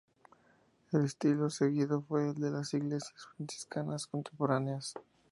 El 0.93 1.05
estilo 1.05 1.51
seguido 1.51 2.01
fue 2.01 2.29
el 2.29 2.33
de 2.33 2.49
las 2.49 2.73
iglesias 2.73 3.13
franciscanas 3.37 4.07
contemporáneas. 4.07 4.95